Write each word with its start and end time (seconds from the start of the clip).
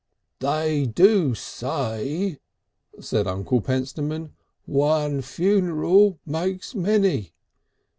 "They 0.39 0.87
do 0.87 1.35
say," 1.35 2.39
said 2.99 3.27
Uncle 3.27 3.61
Pentstemon, 3.61 4.31
"one 4.65 5.21
funeral 5.21 6.17
makes 6.25 6.73
many. 6.73 7.33